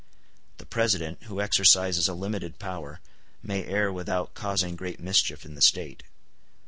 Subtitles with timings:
[0.57, 3.01] The President, who exercises a limited power,
[3.43, 6.01] may err without causing great mischief in the State.